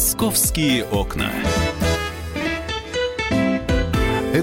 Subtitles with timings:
[0.00, 1.30] Московские окна.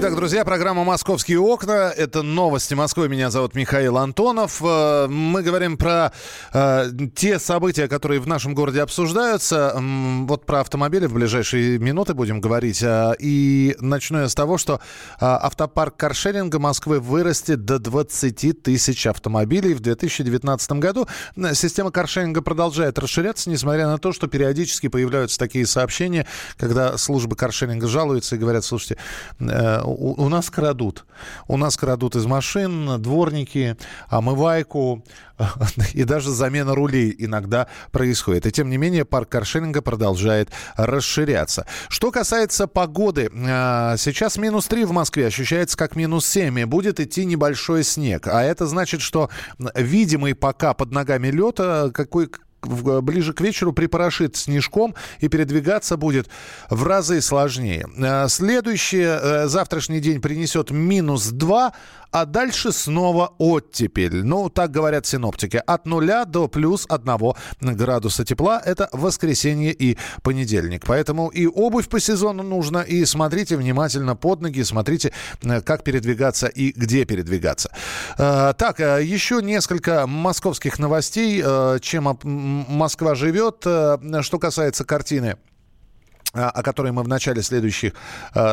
[0.00, 1.90] Итак, друзья, программа «Московские окна».
[1.90, 3.08] Это новости Москвы.
[3.08, 4.62] Меня зовут Михаил Антонов.
[4.64, 6.12] Э, мы говорим про
[6.52, 9.74] э, те события, которые в нашем городе обсуждаются.
[9.76, 12.80] Вот про автомобили в ближайшие минуты будем говорить.
[12.80, 14.80] Э, и начну я с того, что
[15.18, 21.08] автопарк каршеринга Москвы вырастет до 20 тысяч автомобилей в 2019 году.
[21.54, 26.24] Система каршеринга продолжает расширяться, несмотря на то, что периодически появляются такие сообщения,
[26.56, 28.96] когда службы каршеринга жалуются и говорят, слушайте,
[29.88, 31.04] у, у нас крадут.
[31.46, 33.76] У нас крадут из машин дворники,
[34.08, 35.04] омывайку,
[35.94, 38.46] и даже замена рулей иногда происходит.
[38.46, 41.66] И тем не менее парк каршеринга продолжает расширяться.
[41.88, 47.00] Что касается погоды, а, сейчас минус 3 в Москве, ощущается как минус 7, и будет
[47.00, 48.26] идти небольшой снег.
[48.26, 49.30] А это значит, что
[49.74, 51.56] видимый пока под ногами лед,
[51.92, 52.30] какой,
[52.62, 56.28] ближе к вечеру припорошит снежком и передвигаться будет
[56.70, 57.86] в разы сложнее.
[57.96, 61.72] Э, следующий э, завтрашний день принесет минус 2,
[62.10, 64.24] а дальше снова оттепель.
[64.24, 65.62] Ну, так говорят синоптики.
[65.66, 68.60] От нуля до плюс одного градуса тепла.
[68.64, 70.84] Это воскресенье и понедельник.
[70.86, 75.12] Поэтому и обувь по сезону нужно, и смотрите внимательно под ноги, смотрите,
[75.42, 77.70] э, как передвигаться и где передвигаться.
[78.16, 81.42] Э, так, э, еще несколько московских новостей,
[81.80, 82.08] чем
[82.68, 83.58] Москва живет.
[83.60, 85.36] Что касается картины
[86.34, 87.94] о которой мы в начале следующих,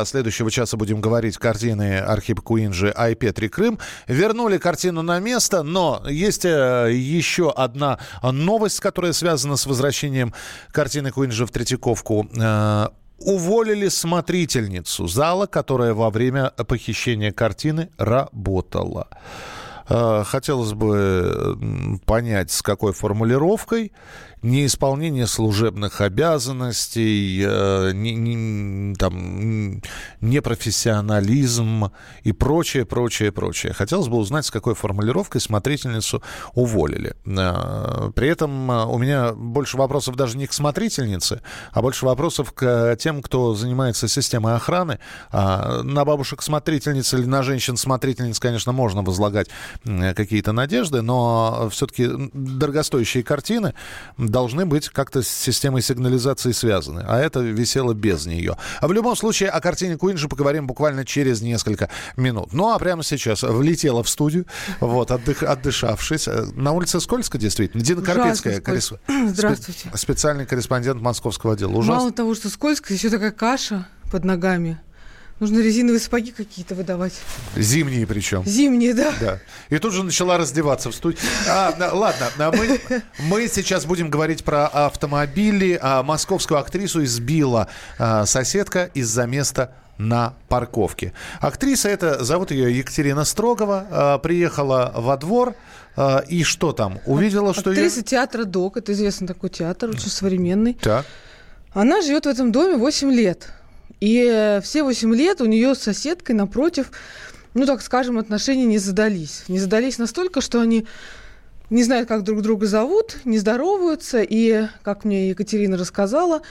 [0.04, 3.78] следующего часа будем говорить, картины Архипа Куинджи «Ай Петри Крым».
[4.08, 10.32] Вернули картину на место, но есть э, еще одна новость, которая связана с возвращением
[10.72, 19.08] картины Куинджи в Третьяковку э, уволили смотрительницу зала, которая во время похищения картины работала.
[19.88, 23.92] Э, хотелось бы понять, с какой формулировкой
[24.46, 29.82] неисполнение служебных обязанностей, э, не, не, там,
[30.20, 31.90] непрофессионализм
[32.22, 33.72] и прочее, прочее, прочее.
[33.72, 36.22] Хотелось бы узнать, с какой формулировкой смотрительницу
[36.54, 37.14] уволили.
[37.26, 41.42] Э, при этом э, у меня больше вопросов даже не к смотрительнице,
[41.72, 45.00] а больше вопросов к тем, кто занимается системой охраны.
[45.30, 49.48] А на бабушек-смотрительниц или на женщин-смотрительниц, конечно, можно возлагать
[49.84, 53.74] какие-то надежды, но все-таки дорогостоящие картины
[54.36, 57.02] должны быть как-то с системой сигнализации связаны.
[57.08, 58.58] А это висело без нее.
[58.82, 61.88] А в любом случае о картине Куинджи поговорим буквально через несколько
[62.18, 62.52] минут.
[62.52, 64.44] Ну а прямо сейчас влетела в студию,
[64.80, 66.28] вот, отдых, отдышавшись.
[66.54, 67.82] На улице скользко, действительно.
[67.82, 68.92] Дина Карпицкая, коррес...
[69.28, 69.90] Здравствуйте.
[69.94, 71.70] специальный корреспондент московского отдела.
[71.70, 71.94] Ужасно.
[71.94, 74.78] Мало того, что скользко, еще такая каша под ногами.
[75.38, 77.12] Нужно резиновые сапоги какие-то выдавать.
[77.56, 78.42] Зимние причем.
[78.46, 79.12] Зимние, да.
[79.20, 79.38] Да.
[79.68, 81.18] И тут же начала раздеваться в студии.
[81.46, 82.80] А, ладно, а мы,
[83.18, 85.78] мы сейчас будем говорить про автомобили.
[85.80, 91.12] А, московскую актрису избила а, соседка из-за места на парковке.
[91.40, 95.54] Актриса это, зовут ее Екатерина Строгова, а, приехала во двор,
[95.96, 96.98] а, и что там?
[97.06, 98.04] Увидела, что Актриса ее...
[98.04, 100.74] театра ДОК, это известный такой театр, очень современный.
[100.74, 101.04] Так.
[101.72, 103.52] Она живет в этом доме 8 лет.
[104.00, 106.90] И все 8 лет у нее с соседкой напротив,
[107.54, 109.44] ну, так скажем, отношения не задались.
[109.48, 110.86] Не задались настолько, что они
[111.70, 114.22] не знают, как друг друга зовут, не здороваются.
[114.22, 116.42] И, как мне Екатерина рассказала,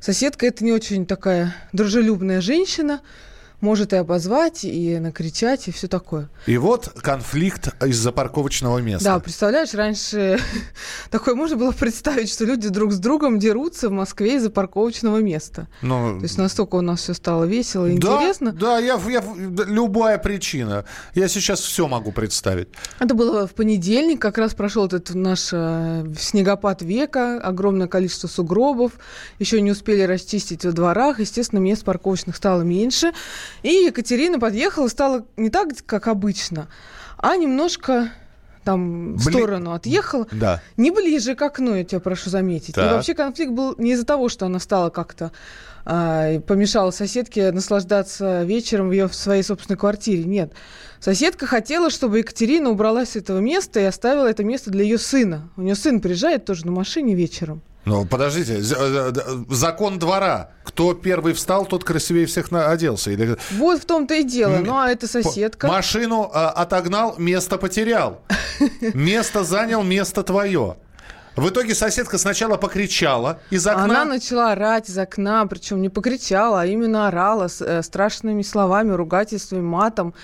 [0.00, 3.00] соседка это не очень такая дружелюбная женщина
[3.64, 6.28] может и обозвать, и накричать, и все такое.
[6.46, 9.04] И вот конфликт из-за парковочного места.
[9.04, 10.38] Да, представляешь, раньше
[11.10, 15.66] такое можно было представить, что люди друг с другом дерутся в Москве из-за парковочного места.
[15.80, 16.18] Но...
[16.18, 18.52] То есть настолько у нас все стало весело и да, интересно.
[18.52, 19.24] Да, я, я,
[19.66, 20.84] любая причина.
[21.14, 22.68] Я сейчас все могу представить.
[22.98, 28.92] Это было в понедельник, как раз прошел этот наш э, снегопад века, огромное количество сугробов,
[29.38, 33.12] еще не успели расчистить во дворах, естественно, мест парковочных стало меньше.
[33.62, 36.68] И Екатерина подъехала, стала не так, как обычно,
[37.18, 38.10] а немножко
[38.64, 39.32] там в Бли...
[39.32, 40.26] сторону отъехала.
[40.32, 40.62] Да.
[40.76, 42.74] Не ближе к окну, я тебя прошу заметить.
[42.74, 42.90] Так.
[42.90, 45.32] И вообще конфликт был не из-за того, что она стала как-то
[45.84, 50.24] а, помешала соседке наслаждаться вечером в ее в своей собственной квартире.
[50.24, 50.52] Нет.
[50.98, 55.50] Соседка хотела, чтобы Екатерина убралась с этого места и оставила это место для ее сына.
[55.56, 57.60] У нее сын приезжает тоже на машине вечером.
[57.84, 59.12] Ну, подождите, э,
[59.50, 60.50] закон двора.
[60.64, 63.10] Кто первый встал, тот красивее всех оделся.
[63.10, 63.36] Или...
[63.52, 64.58] Вот в том-то и дело.
[64.58, 65.66] Ну, а это соседка.
[65.66, 68.20] Машину отогнал, место потерял.
[68.94, 70.76] Место занял, место твое.
[71.36, 73.84] В итоге соседка сначала покричала из окна.
[73.84, 78.92] Она начала орать из окна, причем не покричала, а именно орала с э, страшными словами,
[78.92, 80.14] ругательствами, матом.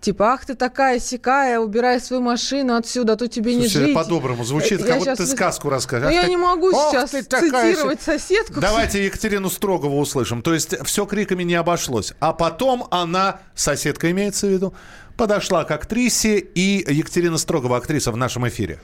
[0.00, 3.94] Типа, ах ты такая сякая, убирай свою машину отсюда, а то тебе Слушайте, не жить.
[3.94, 6.08] по-доброму звучит, Я как будто ты сказку расскажешь.
[6.08, 8.60] Ну, я ты- не могу Ох сейчас ты такая цитировать соседку.
[8.60, 10.42] Давайте Екатерину Строгову услышим.
[10.42, 12.12] То есть все криками не обошлось.
[12.20, 14.74] А потом она, соседка имеется в виду,
[15.16, 18.80] подошла к актрисе, и Екатерина Строгова, актриса в нашем эфире.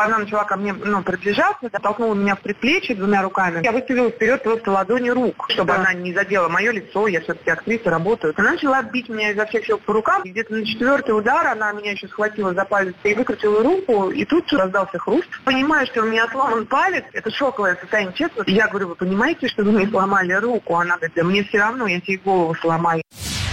[0.00, 3.60] Она начала ко мне ну, приближаться, толкнула меня в предплечье двумя руками.
[3.62, 7.90] Я выставила вперед просто ладони рук, чтобы она не задела мое лицо, я все-таки актриса,
[7.90, 8.32] работаю.
[8.36, 10.22] Она начала бить меня изо всех сил по рукам.
[10.24, 14.50] Где-то на четвертый удар она меня еще схватила за палец и выкрутила руку, и тут
[14.52, 15.28] раздался хруст.
[15.44, 18.44] Понимаю, что у меня отломан палец, это шоковое состояние, честно.
[18.46, 20.76] Я говорю, вы понимаете, что вы мне сломали руку?
[20.76, 23.02] Она говорит, да мне все равно, я тебе голову сломаю.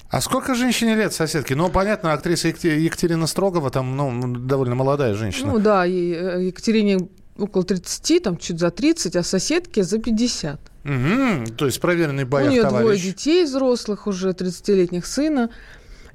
[0.10, 1.54] А сколько женщине лет, соседки?
[1.54, 5.52] Ну, понятно, актриса Екате- Екатерина Строгова, там, ну, довольно молодая женщина.
[5.52, 10.60] Ну да, и э, Екатерине около 30, там чуть за 30, а соседке за 50.
[10.86, 13.04] Мгм, то есть проверенный У боях нее двое товарищ.
[13.04, 15.50] детей взрослых, уже 30-летних сына.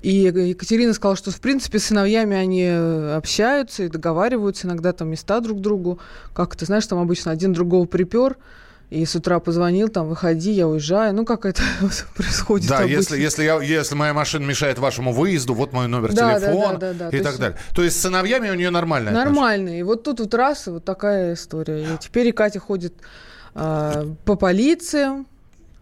[0.00, 5.10] И Екатерина сказала, что, в принципе, с сыновьями они э, общаются и договариваются, иногда там
[5.10, 6.00] места друг другу.
[6.32, 8.36] Как ты знаешь, там обычно один другого припер,
[8.92, 11.14] и с утра позвонил, там, выходи, я уезжаю.
[11.14, 11.62] Ну, как это
[12.14, 12.96] происходит Да, обычно.
[12.98, 16.78] если, если, я, если моя машина мешает вашему выезду, вот мой номер Да, да, телефона
[16.78, 17.16] да, да, да.
[17.16, 17.58] и То так есть- далее.
[17.74, 19.10] То есть с сыновьями у нее нормально.
[19.10, 19.78] Нормально.
[19.78, 21.82] И вот тут вот раз, и вот такая история.
[21.84, 22.94] И теперь и Катя ходит
[23.54, 25.26] а, по полициям,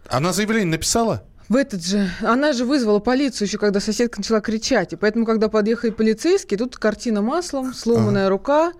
[0.07, 1.23] Она заявление написала?
[1.49, 4.93] В этот же, она же вызвала полицию еще, когда соседка начала кричать.
[4.93, 8.71] И поэтому, когда подъехали полицейские, тут картина маслом, сломанная рука,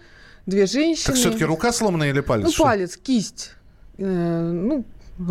[0.46, 1.06] две женщины.
[1.08, 2.46] Так все-таки рука сломана или палец?
[2.46, 2.64] Ну, Что?
[2.64, 3.52] палец, кисть.
[4.02, 4.84] Э, ну,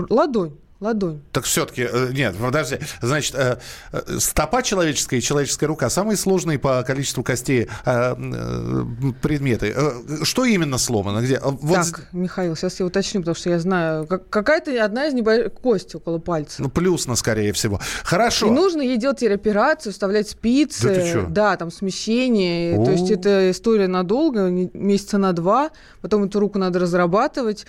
[0.09, 1.21] ладонь, ладонь.
[1.33, 2.79] Так все-таки, нет, подожди.
[3.03, 3.59] Значит, э,
[3.93, 8.85] э, стопа человеческая и человеческая рука самые сложные по количеству костей э, э,
[9.21, 9.75] предметы.
[9.77, 11.21] Э, Что именно сломано?
[11.21, 11.37] Где?
[11.37, 14.07] А Вот так, Михаил, сейчас я уточню, потому что я знаю.
[14.07, 16.63] как- какая-то одна из небольших кости около пальца.
[16.63, 17.81] Ну, плюсно, скорее всего.
[18.05, 18.47] Хорошо.
[18.47, 20.89] И нужно ей делать операцию, вставлять спицы.
[20.89, 21.27] Да ты чё?
[21.29, 22.77] Да, там смещение.
[22.77, 22.93] То О.
[22.93, 25.71] есть это история надолго, месяца на два.
[26.01, 27.67] Потом эту руку надо разрабатывать.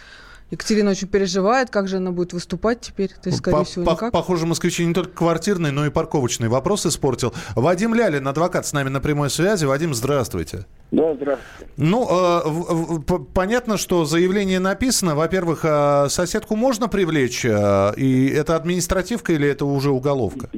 [0.51, 3.09] Екатерина очень переживает, как же она будет выступать теперь.
[3.09, 4.11] То есть, скорее По- всего, по- никак.
[4.11, 7.33] Похоже, москвичи не только квартирный, но и парковочный вопрос испортил.
[7.55, 9.63] Вадим Лялин, адвокат, с нами на прямой связи.
[9.65, 10.65] Вадим, здравствуйте.
[10.91, 11.71] Да, здравствуйте.
[11.77, 15.15] Ну, э, в- в- п- понятно, что заявление написано.
[15.15, 20.49] Во-первых, э, соседку можно привлечь, э, и это административка или это уже уголовка?
[20.53, 20.57] А,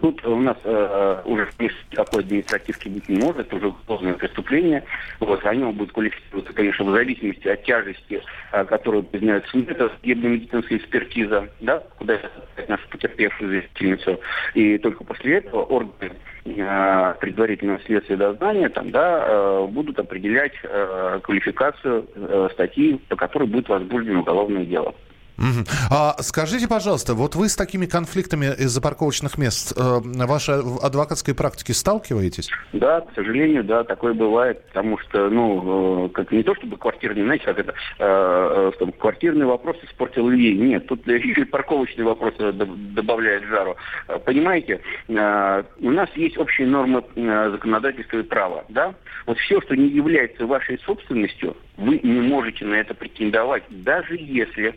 [0.00, 1.46] Тут у нас э, уже
[1.90, 4.82] такой административки быть не может, уже уголовное преступление.
[5.20, 8.22] Вот, о нем будет квалифицироваться, конечно, в зависимости от тяжести,
[8.52, 9.68] э, которую признает суд.
[9.68, 12.18] Это судебно-медицинская экспертиза, да, куда
[12.66, 14.20] нашу потерпевшую заявительницу.
[14.54, 16.12] И только после этого органы
[16.46, 23.16] э, предварительного следствия и дознания там, да, э, будут определять э, квалификацию э, статьи, по
[23.16, 24.94] которой будет возбуждено уголовное дело.
[25.90, 31.74] А скажите, пожалуйста, вот вы с такими конфликтами из-за парковочных мест э, вашей адвокатской практике
[31.74, 32.48] сталкиваетесь?
[32.72, 37.22] Да, к сожалению, да, такое бывает, потому что, ну, э, как не то чтобы квартирный,
[37.22, 40.58] знаете, как это, э, э, что квартирный вопрос испортил Ильей.
[40.58, 43.76] Нет, тут еще и парковочный вопрос э, доб- добавляет жару.
[44.08, 48.94] Э, Понимаете, э, у нас есть общие нормы э, законодательства и права, да?
[49.26, 54.68] Вот все, что не является вашей собственностью, вы не можете на это претендовать, даже если
[54.68, 54.74] э,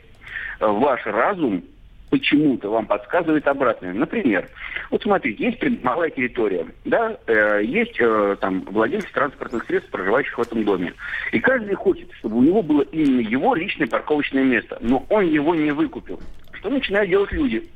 [0.68, 1.63] ваш разум
[2.12, 3.94] почему-то вам подсказывает обратное.
[3.94, 4.48] Например,
[4.92, 10.42] вот смотрите, есть придомовая территория, да, э, есть э, там владельцы транспортных средств, проживающих в
[10.42, 10.94] этом доме.
[11.31, 15.56] И каждый хочет, чтобы у него было именно его личное парковочное место, но он его
[15.56, 16.20] не выкупил.
[16.51, 17.68] Что начинают делать люди?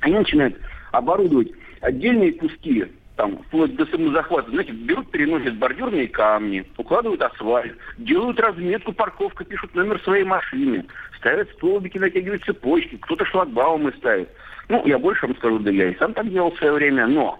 [0.00, 0.56] Они начинают
[0.90, 2.86] оборудовать отдельные куски
[3.20, 9.74] там, вплоть до самозахвата, знаете, берут, переносят бордюрные камни, укладывают асфальт, делают разметку, парковка, пишут
[9.74, 10.86] номер своей машины,
[11.18, 14.30] ставят столбики, натягивают цепочки, кто-то шлагбаумы ставит.
[14.70, 17.38] Ну, я больше вам скажу, да я и сам так делал в свое время, но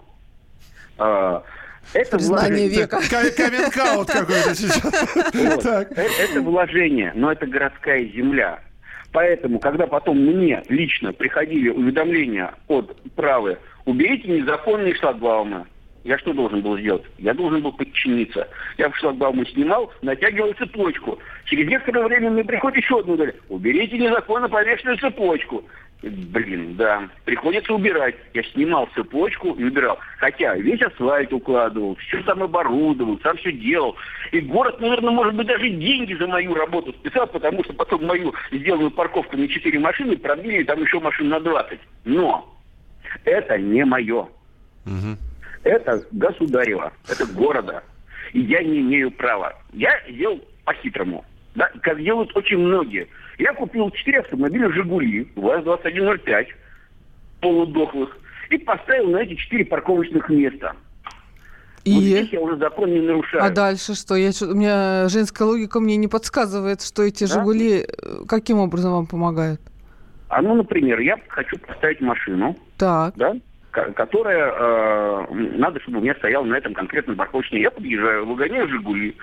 [0.99, 1.41] а,
[1.95, 2.99] это Признание вложение- века.
[3.09, 5.33] Каминг-аут какой-то сейчас.
[5.33, 8.59] Э- Это вложение, но это городская земля.
[9.13, 15.65] Поэтому, когда потом мне лично приходили уведомления от правы, уберите незаконные шлагбаумы,
[16.03, 17.03] я что должен был сделать?
[17.19, 18.47] Я должен был подчиниться.
[18.77, 21.19] Я в шлагбаумы снимал, натягивал цепочку.
[21.45, 23.39] Через некоторое время мне приходит еще одно ударение.
[23.49, 25.63] Уберите незаконно повешенную цепочку.
[26.01, 27.07] Блин, да.
[27.25, 28.15] Приходится убирать.
[28.33, 29.99] Я снимал цепочку и убирал.
[30.17, 33.95] Хотя весь асфальт укладывал, все сам оборудовал, сам все делал.
[34.31, 38.33] И город, наверное, может быть, даже деньги за мою работу списал, потому что потом мою
[38.51, 41.79] сделанную парковку на 4 машины продлили там еще машин на 20.
[42.05, 42.51] Но
[43.25, 44.27] это не мое.
[44.85, 45.17] Мгм.
[45.63, 47.83] Это государево, это города.
[48.33, 49.53] И я не имею права.
[49.73, 51.25] Я сделал по-хитрому.
[51.55, 53.07] да, как делают очень многие.
[53.37, 56.47] Я купил 4 автомобиля «Жигули», ВАЗ-2105,
[57.41, 58.17] полудохлых,
[58.49, 60.75] и поставил на эти 4 парковочных места.
[61.83, 61.93] И...
[61.93, 63.43] Вот здесь я уже закон не нарушаю.
[63.43, 64.15] А дальше что?
[64.15, 67.33] Я, у меня женская логика мне не подсказывает, что эти да?
[67.33, 69.61] «Жигули» э, каким образом вам помогают?
[70.31, 73.13] А ну, например, я хочу поставить машину, так.
[73.17, 73.35] да,
[73.71, 75.25] которая, э,
[75.57, 77.59] надо, чтобы у меня стояла на этом конкретном парковочном.
[77.59, 79.17] Я подъезжаю, выгоняю «Жигули»,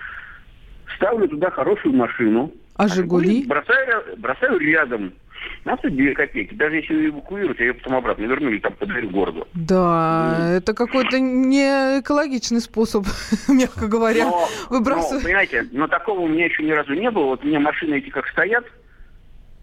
[0.95, 2.51] ставлю туда хорошую машину.
[2.75, 3.43] А, а «Жигули»?
[3.47, 5.13] Бросаю, бросаю рядом.
[5.65, 6.53] На 2 копейки.
[6.53, 9.47] Даже если эвакуируют, я потом обратно верну или там подарю городу.
[9.53, 10.45] Да, ну.
[10.57, 13.05] это какой-то не экологичный способ,
[13.47, 15.23] мягко говоря, но, выбрасывать.
[15.23, 17.25] Но, понимаете, но такого у меня еще ни разу не было.
[17.25, 18.65] Вот у меня машины эти как стоят,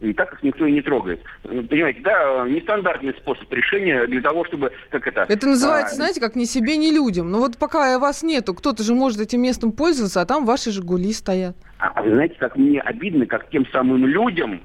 [0.01, 1.23] и так их никто и не трогает.
[1.45, 5.27] Ну, понимаете, да, нестандартный способ решения для того, чтобы, как это...
[5.29, 5.97] Это называется, а...
[5.97, 7.31] знаете, как ни себе, ни людям.
[7.31, 11.13] Но вот пока вас нету, кто-то же может этим местом пользоваться, а там ваши «Жигули»
[11.13, 11.57] стоят.
[11.79, 14.61] А, а вы знаете, как мне обидно, как тем самым людям,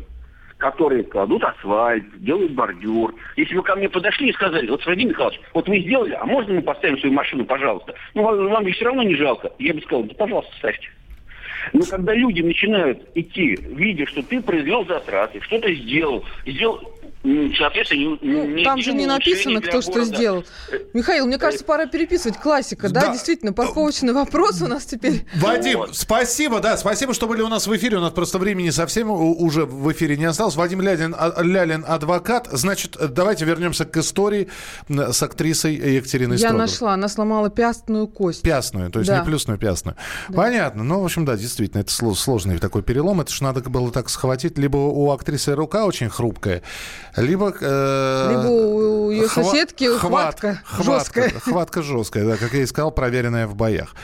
[0.57, 3.15] которые кладут асфальт, делают бордюр.
[3.35, 6.53] Если вы ко мне подошли и сказали, вот, Владимир Михайлович, вот вы сделали, а можно
[6.53, 7.95] мы поставим свою машину, пожалуйста?
[8.13, 9.51] Ну, вам, вам же все равно не жалко.
[9.59, 10.87] Я бы сказал, да, пожалуйста, ставьте.
[11.73, 16.81] Но когда люди начинают идти, видя, что ты произвел затраты, что-то сделал, сделал
[17.23, 20.43] соответственно, ну, не там же не написано, кто что сделал.
[20.71, 25.25] Э, Михаил, мне кажется, пора переписывать классика, да, да действительно, парковочный вопрос у нас теперь.
[25.35, 25.95] Вадим, вот.
[25.95, 29.65] спасибо, да, спасибо, что были у нас в эфире, у нас просто времени совсем уже
[29.65, 30.55] в эфире не осталось.
[30.55, 34.49] Вадим Лялин, а, Лялин адвокат, значит, давайте вернемся к истории
[34.89, 38.41] с актрисой Екатериной Я нашла, она сломала пястную кость.
[38.41, 39.19] Пястную, то есть да.
[39.19, 39.95] не плюсную, пястную.
[40.29, 40.35] Да.
[40.35, 44.09] Понятно, ну, в общем, да, действительно, это сложный такой перелом, это же надо было так
[44.09, 46.63] схватить, либо у актрисы рука очень хрупкая,
[47.15, 47.53] либо...
[47.59, 51.29] Э, либо у ее хва- соседки хватка, хватка жесткая.
[51.41, 53.95] Хватка жесткая, да, как я и сказал, проверенная в боях.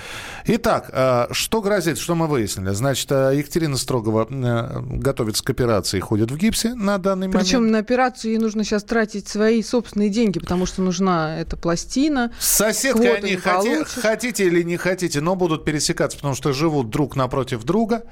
[0.45, 2.71] Итак, э, что грозит, что мы выяснили?
[2.71, 7.43] Значит, э, Екатерина Строгова э, готовится к операции, ходит в гипсе на данный момент.
[7.43, 12.31] Причем на операцию ей нужно сейчас тратить свои собственные деньги, потому что нужна эта пластина.
[12.39, 17.15] С соседкой они хоти, хотите или не хотите, но будут пересекаться, потому что живут друг
[17.15, 18.03] напротив друга.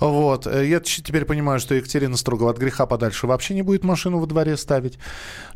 [0.00, 0.46] Вот.
[0.46, 4.26] Э, я теперь понимаю, что Екатерина Строгова от греха подальше вообще не будет машину во
[4.26, 4.98] дворе ставить.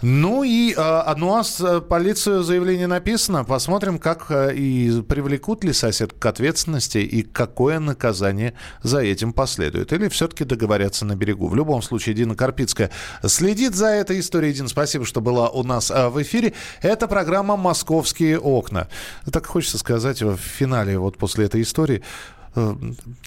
[0.02, 3.44] Ну и а, ну, а с полицию заявление написано.
[3.44, 9.92] Посмотрим, как и привлекут ли сосед к ответственности и какое наказание за этим последует.
[9.92, 11.48] Или все-таки договорятся на берегу.
[11.48, 12.90] В любом случае, Дина Карпицкая
[13.24, 14.52] следит за этой историей.
[14.52, 16.52] Дина, спасибо, что была у нас в эфире.
[16.82, 18.88] Это программа «Московские окна».
[19.32, 22.02] Так хочется сказать в финале, вот после этой истории,
[22.43, 22.43] Э,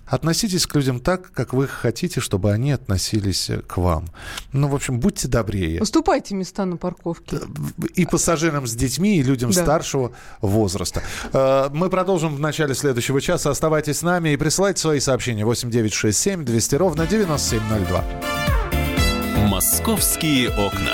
[0.06, 4.06] относитесь к людям так, как вы хотите, чтобы они относились э, к вам.
[4.54, 5.82] Ну, в общем, будьте добрее.
[5.82, 7.40] Уступайте места на парковке.
[7.96, 9.64] И пассажирам с детьми, и людям да.
[9.64, 11.02] старшего возраста.
[11.34, 13.50] Э, мы продолжим в начале следующего часа.
[13.50, 18.04] Оставайтесь с нами и присылайте свои сообщения 8967 200 ровно 9702.
[19.48, 20.94] «Московские окна».